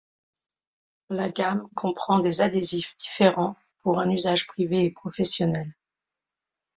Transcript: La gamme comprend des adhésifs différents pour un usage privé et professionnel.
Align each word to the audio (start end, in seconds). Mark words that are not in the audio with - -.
La 1.11 1.29
gamme 1.29 1.67
comprend 1.75 2.17
des 2.17 2.41
adhésifs 2.41 2.95
différents 2.97 3.55
pour 3.83 3.99
un 3.99 4.09
usage 4.09 4.47
privé 4.47 4.83
et 4.83 4.89
professionnel. 4.89 5.75